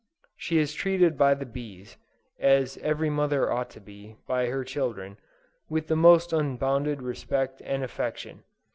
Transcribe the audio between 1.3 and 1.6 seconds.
the